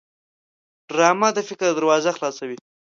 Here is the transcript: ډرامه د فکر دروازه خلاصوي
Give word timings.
ډرامه 0.89 1.29
د 1.33 1.39
فکر 1.49 1.69
دروازه 1.77 2.11
خلاصوي 2.17 2.57